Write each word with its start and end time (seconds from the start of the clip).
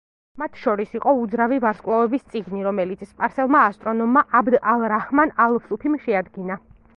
მათ 0.41 0.55
შორის 0.59 0.93
იყო 0.99 1.11
„უძრავი 1.25 1.59
ვარსკვლავების 1.65 2.23
წიგნი“, 2.35 2.63
რომელიც 2.69 3.03
სპარსელმა 3.09 3.61
ასტრონომმა 3.67 4.25
აბდ 4.41 4.59
ალ-რაჰმან 4.73 5.35
ალ-სუფიმ 5.47 6.01
შეადგინა. 6.09 6.59